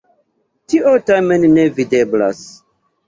Tio 0.73 0.93
tamen 1.11 1.45
ne 1.59 1.67
videblas. 1.81 2.43